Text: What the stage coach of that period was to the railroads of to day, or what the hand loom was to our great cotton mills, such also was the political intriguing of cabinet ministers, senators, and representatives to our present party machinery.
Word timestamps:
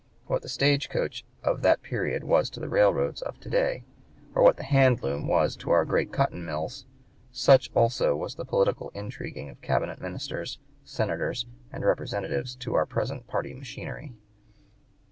What 0.25 0.41
the 0.41 0.49
stage 0.49 0.89
coach 0.89 1.23
of 1.43 1.61
that 1.61 1.83
period 1.83 2.23
was 2.23 2.49
to 2.49 2.59
the 2.59 2.67
railroads 2.67 3.21
of 3.21 3.39
to 3.41 3.49
day, 3.51 3.83
or 4.33 4.41
what 4.41 4.57
the 4.57 4.63
hand 4.63 5.03
loom 5.03 5.27
was 5.27 5.55
to 5.57 5.69
our 5.69 5.85
great 5.85 6.11
cotton 6.11 6.43
mills, 6.43 6.87
such 7.31 7.69
also 7.75 8.15
was 8.15 8.33
the 8.33 8.43
political 8.43 8.89
intriguing 8.95 9.47
of 9.49 9.61
cabinet 9.61 10.01
ministers, 10.01 10.57
senators, 10.83 11.45
and 11.71 11.85
representatives 11.85 12.55
to 12.55 12.73
our 12.73 12.87
present 12.87 13.27
party 13.27 13.53
machinery. 13.53 14.13